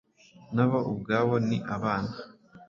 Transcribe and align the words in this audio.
nabo 0.55 0.77
ubwabo 0.91 1.33
ni 1.47 1.57
abana 1.75 2.13